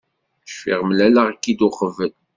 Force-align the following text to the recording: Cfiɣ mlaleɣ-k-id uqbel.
Cfiɣ 0.47 0.79
mlaleɣ-k-id 0.89 1.59
uqbel. 1.67 2.13